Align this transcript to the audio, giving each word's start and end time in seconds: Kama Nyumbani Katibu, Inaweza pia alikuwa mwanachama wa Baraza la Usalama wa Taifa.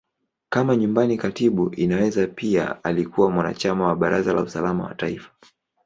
Kama 0.49 0.75
Nyumbani 0.75 1.17
Katibu, 1.17 1.69
Inaweza 1.73 2.27
pia 2.27 2.83
alikuwa 2.83 3.31
mwanachama 3.31 3.87
wa 3.87 3.95
Baraza 3.95 4.33
la 4.33 4.41
Usalama 4.41 4.83
wa 4.83 4.95
Taifa. 4.95 5.31